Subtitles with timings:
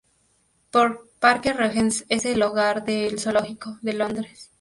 [1.19, 4.49] Parque Regent `s es el hogar de el zoológico de Londres.